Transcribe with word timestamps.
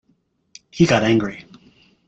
He 0.71 0.87
got 0.87 1.03
angry. 1.03 1.45